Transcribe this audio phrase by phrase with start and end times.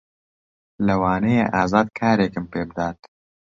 [0.87, 2.99] لەوانەیە ئازاد کارێکم پێ بدات.